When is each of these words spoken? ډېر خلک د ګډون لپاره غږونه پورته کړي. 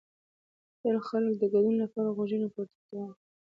ډېر 0.81 0.95
خلک 1.07 1.33
د 1.37 1.43
ګډون 1.53 1.75
لپاره 1.83 2.09
غږونه 2.17 2.47
پورته 2.53 2.77
کړي. 2.87 3.01